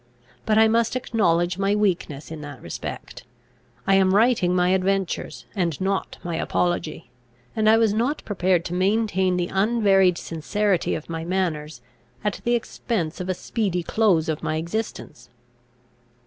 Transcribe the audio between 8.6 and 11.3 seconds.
to maintain the unvaried sincerity of my